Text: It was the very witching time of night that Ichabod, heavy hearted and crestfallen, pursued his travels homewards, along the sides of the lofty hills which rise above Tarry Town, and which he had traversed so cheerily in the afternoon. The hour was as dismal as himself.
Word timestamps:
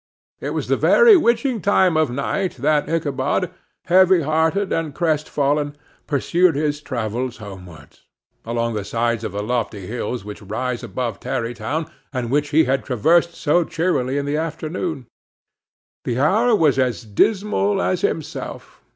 It 0.39 0.55
was 0.55 0.67
the 0.67 0.77
very 0.81 1.15
witching 1.15 1.61
time 1.61 1.95
of 1.95 2.09
night 2.09 2.55
that 2.55 2.89
Ichabod, 2.89 3.51
heavy 3.85 4.23
hearted 4.23 4.73
and 4.73 4.95
crestfallen, 4.95 5.75
pursued 6.07 6.55
his 6.55 6.81
travels 6.81 7.37
homewards, 7.37 8.01
along 8.43 8.73
the 8.73 8.83
sides 8.83 9.23
of 9.23 9.31
the 9.33 9.43
lofty 9.43 9.85
hills 9.85 10.25
which 10.25 10.41
rise 10.41 10.81
above 10.83 11.19
Tarry 11.19 11.53
Town, 11.53 11.85
and 12.11 12.31
which 12.31 12.49
he 12.49 12.63
had 12.63 12.83
traversed 12.83 13.35
so 13.35 13.63
cheerily 13.63 14.17
in 14.17 14.25
the 14.25 14.37
afternoon. 14.37 15.05
The 16.05 16.19
hour 16.19 16.55
was 16.55 16.79
as 16.79 17.03
dismal 17.03 17.79
as 17.79 18.01
himself. 18.01 18.81